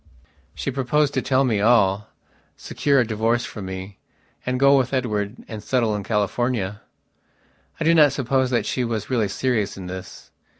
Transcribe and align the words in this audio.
She 0.55 0.71
proposed 0.71 1.13
to 1.13 1.21
tell 1.21 1.43
me 1.43 1.59
all, 1.61 2.07
secure 2.57 2.99
a 2.99 3.05
divorce 3.05 3.45
from 3.45 3.65
me, 3.67 3.99
and 4.47 4.59
go 4.59 4.75
with 4.75 4.95
Edward 4.95 5.35
and 5.47 5.61
settle 5.63 5.95
in 5.95 6.03
California.... 6.03 6.81
I 7.79 7.83
do 7.83 7.93
not 7.93 8.11
suppose 8.11 8.49
that 8.49 8.65
she 8.65 8.83
was 8.83 9.11
really 9.11 9.27
serious 9.27 9.77
in 9.77 9.85
this. 9.85 10.31